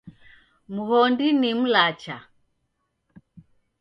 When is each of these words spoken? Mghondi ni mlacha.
Mghondi 0.73 1.27
ni 1.39 1.49
mlacha. 1.59 2.17